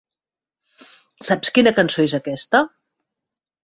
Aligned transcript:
Saps 1.29 1.55
què 1.59 1.77
cançó 1.83 2.09
és 2.09 2.19
aquesta? 2.23 2.67